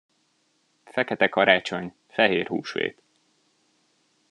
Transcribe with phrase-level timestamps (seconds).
[0.85, 3.01] Fekete karácsony, fehér húsvét.